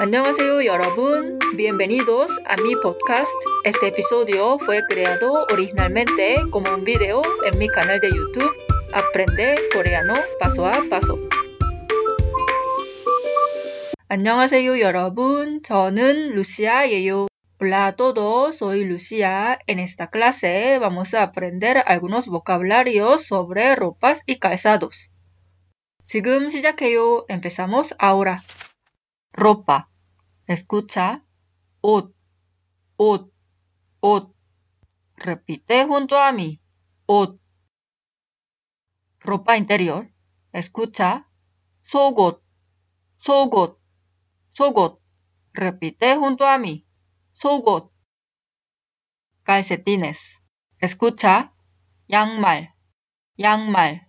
[0.00, 1.38] 안녕하세요 여러분.
[1.56, 3.32] Bienvenidos a mi podcast.
[3.64, 8.52] Este episodio fue creado originalmente como un video en mi canal de YouTube
[8.92, 11.16] Aprende coreano paso a paso.
[14.08, 15.62] 안녕하세요 여러분.
[15.62, 17.28] 저는 루시아예요.
[17.60, 19.58] Hola a todos, soy Lucia.
[19.68, 25.10] En esta clase vamos a aprender algunos vocabularios sobre ropas y calzados.
[26.04, 27.24] 지금 시작해요.
[27.28, 28.42] Empezamos ahora.
[29.36, 29.88] ropa.
[30.46, 31.22] Escucha.
[31.82, 32.14] 옷,
[32.96, 33.32] 옷,
[34.00, 34.34] 옷.
[35.16, 36.60] Repite junto a mí.
[37.06, 37.40] 옷.
[39.20, 40.12] Ropa interior.
[40.52, 41.26] Escucha.
[41.84, 42.42] 속옷,
[43.18, 43.78] 속옷,
[44.52, 45.00] 속옷.
[45.52, 46.86] Repite junto a mí.
[47.32, 47.90] 속옷.
[49.44, 50.40] Calcetines.
[50.80, 51.52] Escucha.
[52.10, 52.74] 양말,
[53.38, 54.08] 양말.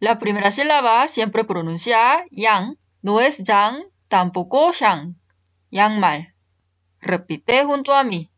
[0.00, 5.16] La primera sílaba siempre pronuncia yang, no es yang, tampoco shang.
[5.72, 6.34] 양말.
[7.00, 8.30] Repite junto a mí.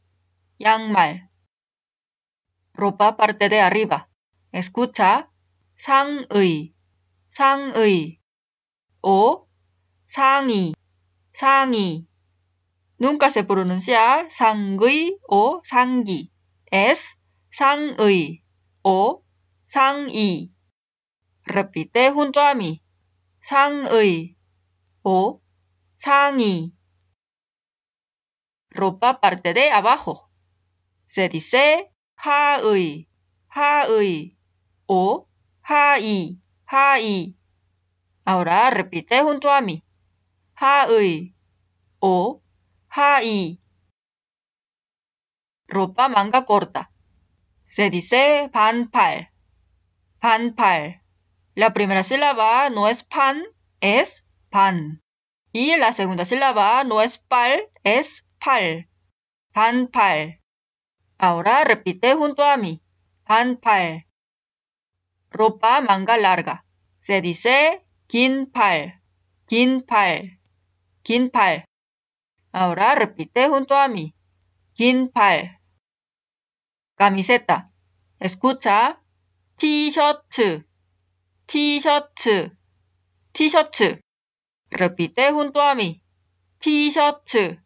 [0.58, 1.30] 양말.
[2.72, 4.08] Ropa parte de arriba.
[4.52, 5.30] Escucha.
[5.77, 6.74] 상의,
[7.30, 8.19] 상의.
[9.02, 9.46] O
[10.06, 10.74] 상의,
[11.32, 12.06] 상의.
[12.98, 16.30] Nunca se pronuncia 상의 o 상기.
[16.72, 17.16] Es
[17.50, 18.42] 상의
[18.82, 19.22] o
[19.66, 20.50] 상의.
[21.44, 22.82] Repite junto a mí.
[23.46, 24.34] 상의
[25.05, 25.39] o
[26.00, 26.72] 상의.
[28.70, 30.30] Ropa parte de abajo.
[31.08, 33.08] Se dice 하의,
[33.48, 34.36] 하의
[34.86, 35.27] o
[35.62, 37.36] 하의, 하의.
[38.24, 39.82] Ahora repite junto a mí.
[40.55, 41.34] 하의
[42.00, 42.42] o
[42.88, 43.58] 하의.
[45.69, 46.91] Ropa manga corta.
[47.66, 49.32] Se dice 반팔,
[50.20, 51.02] 반팔.
[51.56, 53.42] La primera sílaba no es pan,
[53.80, 54.99] es pan.
[55.53, 58.89] Y la segunda sílaba no es pal, es pal.
[59.52, 60.41] Panpal.
[61.17, 62.81] Ahora repite junto a mí.
[63.25, 64.07] Panpal.
[65.29, 66.66] Ropa manga larga.
[67.01, 69.01] Se dice kinpal.
[69.47, 70.39] Kinpal.
[71.03, 71.66] Kinpal.
[72.53, 74.16] Ahora repite junto a mí.
[74.73, 75.59] Kinpal.
[76.95, 77.72] Camiseta.
[78.19, 79.01] Escucha.
[79.57, 80.23] T-shirt.
[81.45, 82.19] T-shirt.
[83.33, 84.01] T-shirt.
[84.70, 86.03] Repite junto a mí.
[86.59, 87.62] 티셔츠.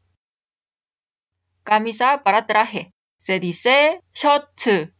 [1.65, 2.93] Camisa para traje.
[3.19, 4.95] Se dice 셔츠,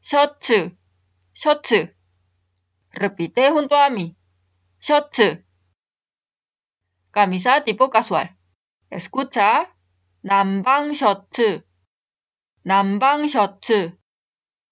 [0.00, 0.76] 셔츠,
[1.32, 1.96] 셔츠.
[2.90, 4.16] Repite junto a mí.
[4.78, 5.44] 셔츠.
[7.10, 8.36] Camisa tipo casual.
[8.90, 9.78] Escucha.
[10.22, 11.62] 남방 셔츠,
[12.64, 13.96] 남방 셔츠,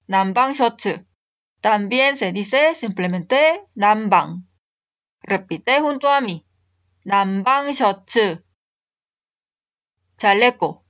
[0.09, 1.07] 남방 셔츠.
[1.63, 4.43] También se dice simplemente 남방.
[5.23, 6.45] Repite junto a mí.
[7.05, 8.43] 남방 셔츠.
[10.19, 10.83] chaleco.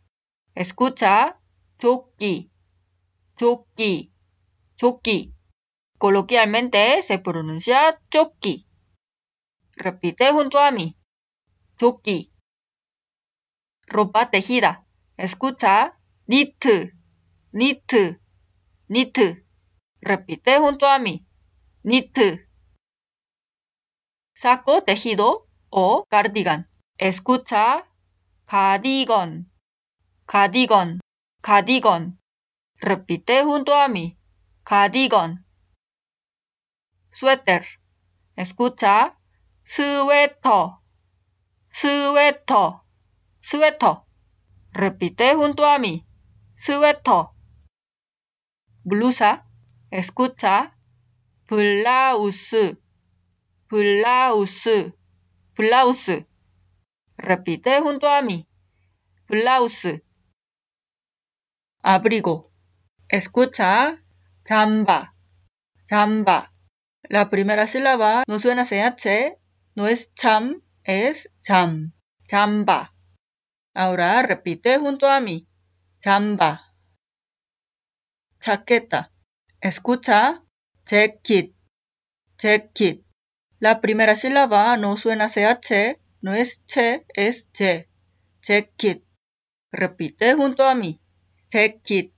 [0.55, 1.39] Escucha.
[1.79, 2.51] 조끼,
[3.37, 4.11] 조끼,
[4.77, 5.35] 조끼.
[5.99, 8.67] Coloquialmente se pronuncia 조끼.
[9.73, 10.97] Repite junto a mí.
[11.77, 12.33] 조끼.
[13.87, 14.87] Ropa tejida.
[15.19, 15.99] Escucha.
[16.29, 16.93] 니트,
[17.53, 18.21] 니트,
[18.89, 19.45] 니트.
[20.01, 21.27] Repite junto a mí.
[21.85, 22.49] 니트.
[24.35, 26.70] Saco tejido O cardigan.
[26.98, 27.88] Escucha.
[28.46, 29.50] cardigan,
[30.28, 31.00] cardigan,
[31.42, 32.20] cardigan.
[32.82, 34.18] Repite junto a mí.
[34.64, 35.46] cardigan.
[37.12, 37.64] Suéter.
[38.36, 39.18] Escucha.
[39.66, 40.82] 스웨터,
[41.72, 42.84] 스웨터,
[43.42, 44.06] 스웨터.
[44.74, 46.06] Repite junto a mí.
[46.56, 47.34] 스웨터.
[48.84, 49.46] Blusa.
[49.92, 50.74] Escucha.
[51.52, 52.80] 블라우스,
[53.68, 54.94] 블라우스,
[55.56, 56.28] blouse.
[57.18, 58.48] Repite junto a mí.
[59.28, 60.04] blouse.
[61.82, 62.52] Abrigo.
[63.08, 63.88] Escucha.
[63.88, 64.04] ¿ah?
[64.46, 65.16] Chamba.
[65.88, 66.54] Chamba.
[67.04, 69.38] La primera sílaba no suena CH,
[69.76, 71.94] no es cham, es cham.
[72.28, 72.94] Chamba.
[73.74, 75.48] Ahora repite junto a mí.
[76.02, 76.74] Chamba.
[78.40, 79.12] Chaqueta.
[79.60, 80.28] Escucha.
[80.28, 80.44] ¿ah?
[80.86, 81.54] Jacket.
[82.38, 83.06] Jacket.
[83.61, 87.89] La primera sílaba no suena CH, no es che, es che.
[88.43, 89.03] Jacket.
[89.73, 91.01] Repite junto a mí.
[91.51, 92.13] Jacket.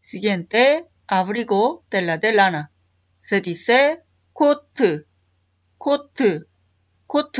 [0.00, 2.72] Siguiente, abrigo tela de lana.
[3.22, 4.80] Se dice coat,
[5.78, 6.20] coat,
[7.06, 7.38] coat.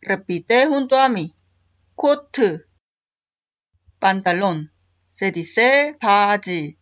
[0.00, 1.34] Repite junto a mí.
[1.94, 2.36] coat.
[3.98, 4.72] Pantalón.
[5.10, 6.78] Se dice 바지,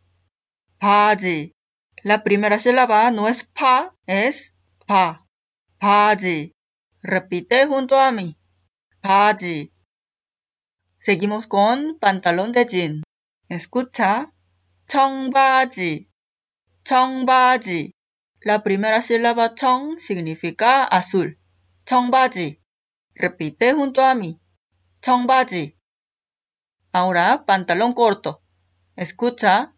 [0.78, 1.54] 바지.
[2.02, 4.54] La primera sílaba no es pa, es
[4.86, 5.26] pa.
[5.78, 6.54] 바지.
[7.02, 8.38] Repite junto a mí.
[9.00, 9.72] 바지.
[11.00, 13.02] Seguimos con pantalón de jean.
[13.48, 14.32] Escucha.
[14.86, 16.08] 청바지.
[16.84, 17.92] 청바지.
[18.40, 21.38] La primera sílaba 청 significa azul.
[21.86, 22.60] 청바지.
[23.14, 24.40] Repite junto a mí.
[25.00, 25.76] 청바지.
[26.92, 28.42] Ahora, pantalón corto.
[28.94, 29.74] Escucha.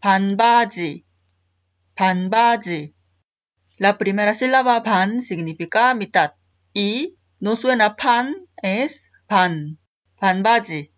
[0.00, 1.04] 반바지.
[1.95, 2.95] Panbaji.
[3.77, 6.33] La primera sílaba pan significa mitad
[6.73, 9.79] y no suena pan, es pan.
[10.19, 10.91] Panbaji.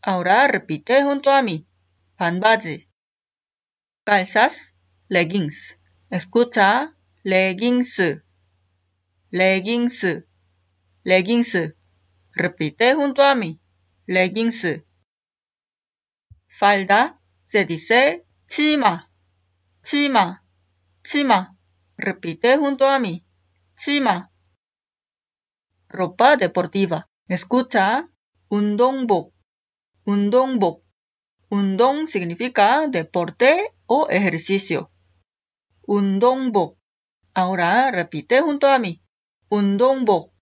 [0.00, 1.66] Ahora repite junto a mí.
[2.16, 2.88] Panbaji.
[4.04, 4.74] Calzas,
[5.08, 5.78] leggings.
[6.10, 6.94] Escucha,
[7.24, 8.22] leggings.
[9.30, 10.06] Leggings.
[11.02, 11.74] Leggings.
[12.32, 13.60] Repite junto a mí.
[14.06, 14.82] Leggings.
[16.46, 19.07] Falda se dice chima.
[19.90, 20.44] Chima,
[21.02, 21.56] chima.
[21.96, 23.24] Repite junto a mí.
[23.74, 24.30] Chima.
[25.88, 27.08] Ropa deportiva.
[27.26, 27.96] Escucha.
[27.96, 28.08] ¿ah?
[28.50, 29.32] Undombok.
[30.04, 30.84] Undombok.
[31.48, 34.92] Undong significa deporte o ejercicio.
[35.86, 36.76] Undombok.
[37.32, 37.90] Ahora ¿ah?
[37.90, 39.02] repite junto a mí.
[39.48, 40.34] Undombok.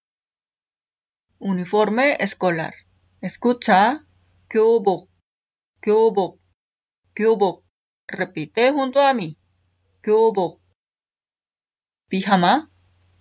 [1.39, 2.75] Uniforme escolar.
[3.21, 4.09] Escucha.
[4.49, 5.09] Kyobok.
[5.81, 6.41] Kyobok.
[7.15, 7.66] Kyobok.
[8.08, 9.38] Repite junto a mí.
[10.04, 10.62] 교복.
[12.10, 12.70] Pijama.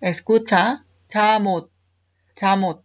[0.01, 0.83] Escucha.
[1.07, 1.71] 잠옷.
[2.35, 2.83] 잠옷.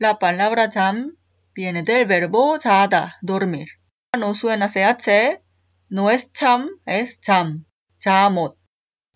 [0.00, 1.16] La palabra jam
[1.54, 3.68] viene del verbo 자다, dormir.
[4.16, 5.42] No suena ch,
[5.90, 7.66] no es cham, es cham.
[7.98, 8.56] 잠옷.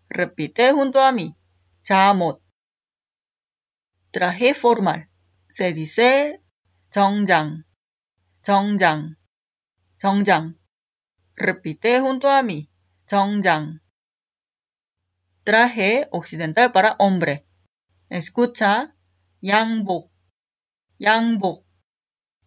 [0.09, 1.37] Repite junto a mí.
[1.83, 2.41] 잠옷.
[4.11, 5.09] Traje formal.
[5.49, 6.41] Se dice
[6.91, 7.65] 정장.
[8.43, 9.17] 정장.
[9.99, 10.57] 정장.
[11.37, 12.71] Repite junto a mí.
[13.09, 13.81] 정장.
[15.45, 17.47] Traje occidental para hombre.
[18.09, 18.95] Escucha.
[19.43, 20.13] 양복.
[21.01, 21.67] 양복.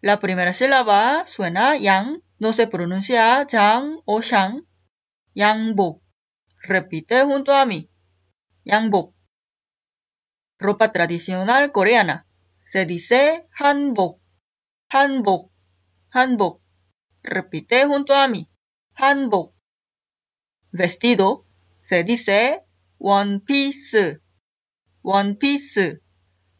[0.01, 4.65] La primera sílaba suena yang, no se pronuncia jang o shang.
[5.35, 6.01] 양복.
[6.61, 7.91] Repite junto a mí.
[8.65, 9.13] 양복.
[10.57, 12.27] Ropa tradicional coreana.
[12.65, 14.21] Se dice hanbok.
[14.89, 15.51] hanbok.
[16.11, 16.61] hanbok.
[17.23, 18.49] Repite junto a mí.
[18.94, 19.54] hanbok.
[20.72, 21.46] Vestido
[21.82, 22.64] se dice
[22.98, 24.20] one piece.
[25.02, 26.00] One piece.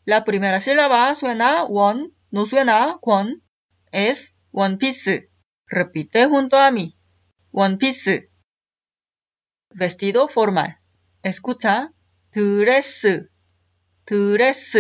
[0.05, 3.43] La primera sílaba suena one, no suena con,
[3.93, 5.31] es one piece.
[5.67, 6.97] Repite junto a mí.
[7.53, 8.31] One piece.
[9.73, 10.81] Vestido formal.
[11.23, 11.93] Escucha.
[12.33, 13.07] Dress.
[14.05, 14.77] Dress.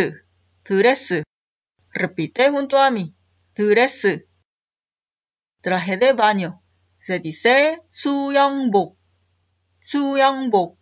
[0.64, 1.22] Dress.
[1.92, 3.14] Repite junto a mí.
[3.54, 4.24] Dress.
[5.60, 6.62] Traje de baño
[7.09, 8.97] Se dice 수영복.
[9.85, 10.77] 수영복.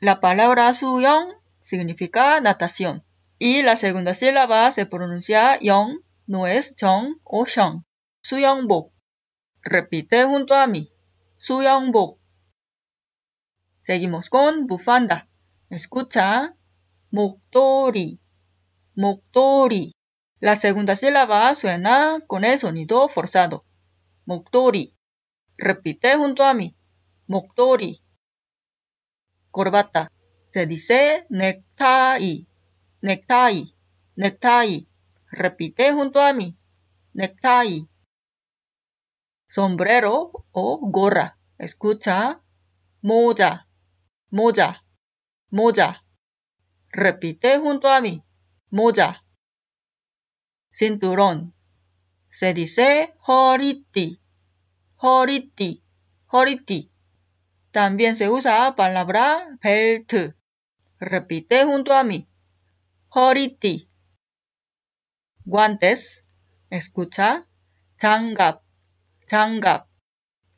[0.00, 3.04] La palabra 수영 significa natación.
[3.38, 7.84] Y la segunda sílaba se pronuncia 영, no es 정 o 정.
[8.22, 8.92] 수영복.
[9.62, 10.92] Repite junto a mí.
[11.38, 12.18] 수영복.
[13.82, 15.28] Seguimos con bufanda.
[15.70, 16.54] Escucha.
[17.10, 18.20] 목도리.
[18.94, 19.92] 목도리.
[20.40, 23.64] La segunda sílaba suena con el sonido forzado.
[24.26, 24.93] 목도리.
[25.58, 26.74] Repite junto a mí.
[27.28, 28.02] 목도리.
[29.52, 30.10] Corbata.
[30.46, 32.46] Se dice necktie.
[33.02, 33.74] Necktie.
[34.16, 34.88] Necktie.
[35.30, 36.56] Repite junto a mí.
[37.14, 37.88] Necktie.
[39.48, 41.38] Sombrero o gorra.
[41.58, 42.42] Escucha.
[43.02, 43.66] 모자.
[44.30, 44.82] 모자.
[45.50, 46.02] 모자.
[46.90, 48.24] Repite junto a mí.
[48.70, 49.22] 모자.
[50.72, 51.54] Cinturón.
[52.30, 54.20] Se dice 허리띠.
[55.02, 55.82] 허리띠.
[56.32, 56.90] 허리띠.
[57.72, 60.34] También se usa palabra belt.
[60.98, 62.28] Repite junto a mí.
[63.14, 63.88] 허리띠.
[65.44, 66.22] Guantes.
[66.70, 67.46] Escucha.
[67.98, 68.62] 장갑.
[69.26, 69.88] 장갑.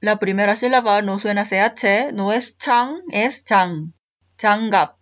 [0.01, 3.95] La primera sílaba no suena ch, no es chang, es chang.
[4.37, 4.97] 장갑.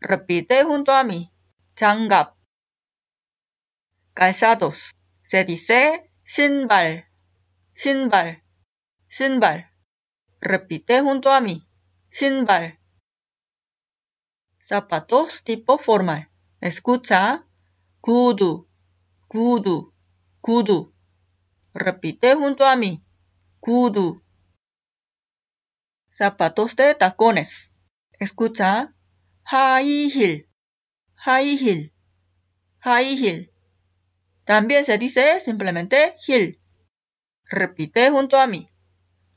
[0.00, 1.32] Repite junto a mí.
[1.74, 2.36] 장갑.
[4.14, 4.94] Calzados.
[5.24, 7.08] Se dice 신발.
[7.74, 8.39] 신발.
[9.11, 9.69] Sinbal.
[10.39, 11.67] Repite junto a mí.
[12.11, 12.79] Sinbal.
[14.63, 16.29] Zapatos tipo formal.
[16.61, 17.45] Escucha.
[17.99, 18.69] Kudu.
[19.27, 19.93] Kudu.
[20.39, 20.95] Kudu.
[21.73, 23.03] Repite junto a mí.
[23.59, 24.23] Kudu.
[26.09, 27.73] Zapatos de tacones.
[28.13, 28.95] Escucha.
[29.43, 30.49] High heel.
[31.25, 31.93] High heel.
[32.79, 33.51] High heel.
[34.45, 36.61] También se dice simplemente heel.
[37.43, 38.70] Repite junto a mí.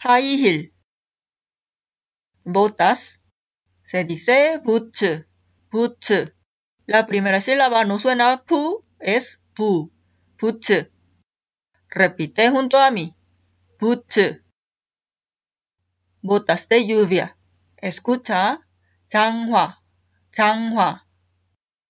[0.03, 0.73] High heel.
[2.43, 3.21] Botas.
[3.85, 5.25] Se dice boots.
[5.71, 6.33] Boots.
[6.85, 9.91] La primera sílaba no suena pu, es pu.
[10.37, 10.91] 부츠.
[11.89, 13.15] Repite junto a mí.
[13.77, 14.43] 부츠.
[16.21, 17.37] Botas de lluvia.
[17.77, 18.67] Escucha.
[19.09, 19.83] 장화.
[20.31, 21.05] 장화.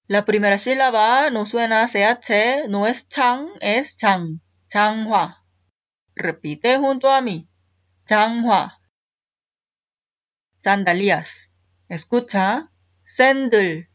[0.08, 4.42] La primera sílaba no suena CH, no es chang, es chang.
[4.68, 5.46] 장화.
[6.16, 7.48] Repite junto a mí.
[8.07, 8.79] 장화
[10.65, 11.55] sandalias.
[11.89, 12.71] Escucha.
[13.05, 13.91] Sandal,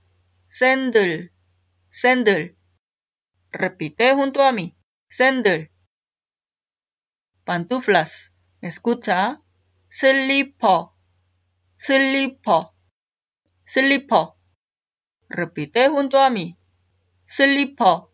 [0.48, 1.32] sandal,
[1.90, 2.56] sandal.
[3.52, 4.78] Repite junto a mí.
[5.10, 5.72] Sandal.
[7.44, 8.30] Pantuflas.
[8.62, 9.42] Escucha.
[9.90, 10.94] Slipper,
[11.78, 12.64] slipper,
[13.66, 14.28] slipper.
[15.28, 16.60] Repite junto a mí.
[17.26, 18.10] Slipper.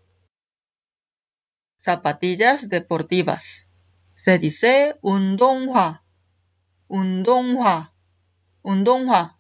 [1.82, 3.65] Zapatillas deportivas
[4.25, 6.03] Se dice 운동화.
[6.89, 7.93] 운동화.
[8.63, 9.39] 운동화.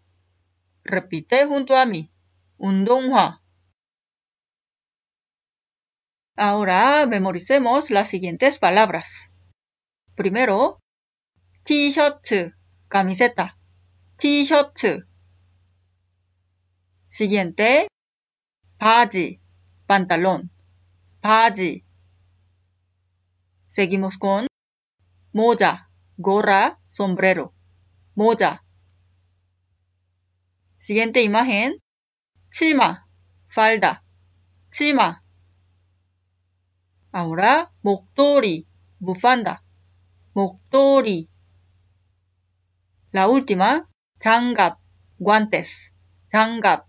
[0.85, 2.11] Repite junto a mí.
[2.57, 3.40] 운동화.
[6.37, 9.30] Ahora memoricemos las siguientes palabras.
[10.14, 10.80] Primero,
[11.64, 12.54] t-shirt,
[12.88, 13.59] camiseta.
[14.16, 15.04] T-shirt.
[17.11, 17.88] Siguiente,
[18.78, 19.40] 바지,
[19.87, 20.50] pantalón.
[21.21, 21.85] 바지.
[23.69, 24.47] Seguimos con
[25.35, 27.54] moja, gorra, sombrero.
[28.14, 28.64] Moja.
[30.78, 31.80] Siguiente imagen,
[32.50, 33.04] 치마,
[33.49, 34.02] falda.
[34.71, 35.21] 치마.
[37.12, 38.66] Ahora, 목도리,
[39.00, 39.62] bufanda.
[40.33, 41.28] 목도리.
[43.12, 43.88] La última,
[44.21, 44.78] 장갑,
[45.19, 45.90] guantes.
[46.28, 46.87] 장갑.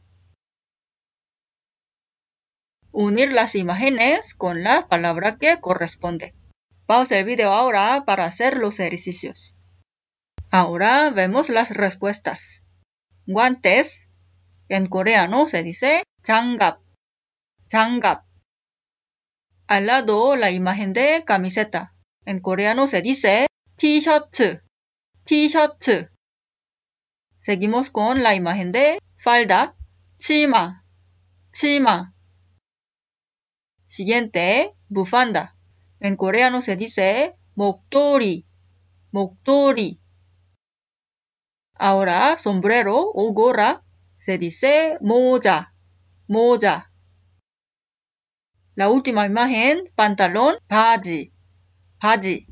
[2.91, 6.35] Unir las imágenes con la palabra que corresponde.
[6.85, 9.55] Pausa el video ahora para hacer los ejercicios.
[10.49, 12.63] Ahora vemos las respuestas.
[13.25, 14.09] Guantes.
[14.67, 16.79] En coreano se dice 장갑.
[17.67, 18.25] 장갑.
[19.67, 21.95] Al lado la imagen de camiseta.
[22.25, 24.61] En coreano se dice t-shirt.
[25.23, 26.11] T-shirt.
[27.41, 29.75] Seguimos con la imagen de falda.
[30.19, 30.83] 치마.
[31.53, 32.13] 치마.
[33.87, 35.54] Siguiente, bufanda.
[35.99, 38.45] En coreano se dice 목도리.
[39.11, 39.99] 목도리.
[41.73, 43.83] Ahora, sombrero o gorra
[44.19, 45.73] se dice moja.
[46.27, 46.91] Moja.
[48.75, 51.31] La última imagen, pantalón, 바지.
[51.99, 52.47] 바지.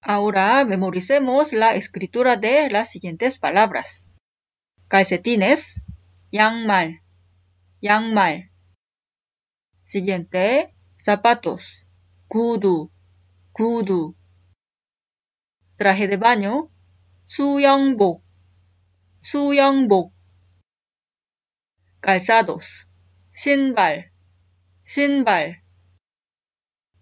[0.00, 4.08] Ahora memoricemos la escritura de las siguientes palabras.
[4.88, 5.82] calcetines,
[6.32, 7.02] 양말,
[7.82, 8.50] 양말.
[9.84, 10.71] Siguiente,
[11.02, 11.86] zapatos,
[12.28, 12.90] 구두,
[13.52, 14.14] 구두.
[15.76, 16.70] Traje de baño,
[17.26, 18.24] 수영복,
[19.22, 20.12] 수영복.
[22.00, 22.86] Calzados,
[23.32, 24.12] 신발,
[24.84, 25.62] 신발.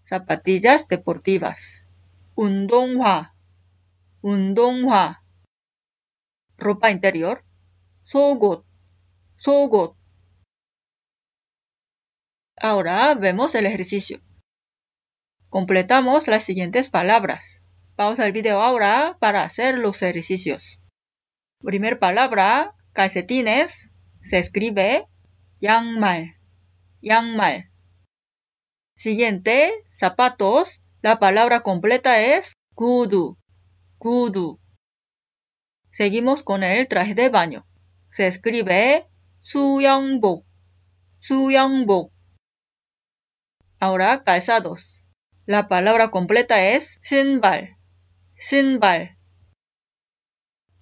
[0.05, 1.87] Zapatillas deportivas,
[2.35, 3.33] 운동화,
[4.21, 5.21] 운동화.
[6.57, 7.43] Ropa interior,
[8.05, 8.65] 속옷,
[9.37, 9.95] 속옷.
[12.61, 14.19] Ahora vemos el ejercicio.
[15.49, 17.63] Completamos las siguientes palabras.
[17.95, 20.79] Pausa el video ahora para hacer los ejercicios.
[21.59, 25.07] Primer palabra, calcetines, se escribe
[25.61, 26.35] 양말,
[27.01, 27.71] 양말.
[28.95, 33.37] Siguiente, zapatos, la palabra completa es 구두,
[33.99, 34.59] 구두.
[35.91, 37.65] Seguimos con el traje de baño.
[38.11, 39.07] Se escribe
[39.41, 40.45] 수영복,
[41.19, 42.10] 수영복.
[43.82, 45.08] ahora calzados.
[45.44, 47.78] La palabra completa es sinbal.
[48.38, 49.18] Sinbal.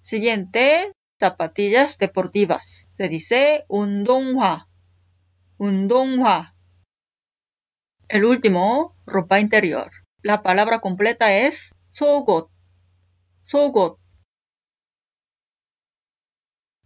[0.03, 2.89] Siguiente, zapatillas deportivas.
[2.97, 4.69] Se dice undonghua.
[5.57, 6.55] Undonghua.
[8.07, 9.89] El último, ropa interior.
[10.21, 12.51] La palabra completa es sogot.
[13.45, 13.97] Sogot.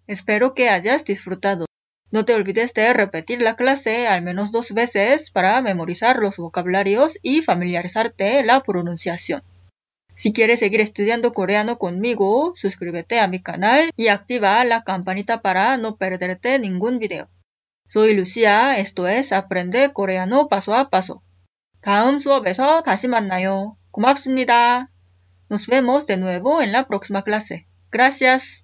[0.07, 1.64] Espero que hayas disfrutado.
[2.14, 7.18] No te olvides de repetir la clase al menos dos veces para memorizar los vocabularios
[7.22, 9.42] y familiarizarte la pronunciación.
[10.16, 15.76] Si quieres seguir estudiando coreano conmigo, suscríbete a mi canal y activa la campanita para
[15.76, 17.28] no perderte ningún video.
[17.88, 21.22] Soy Lucia, esto es Aprende Coreano Paso a Paso.
[21.80, 23.76] 다음 수업에서 다시 만나요.
[23.90, 24.88] 고맙습니다.
[25.49, 27.66] Nos vemos de nuevo en la próxima clase.
[27.90, 28.63] Gracias.